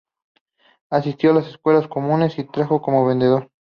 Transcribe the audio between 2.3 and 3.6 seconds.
y trabajó como vendedor.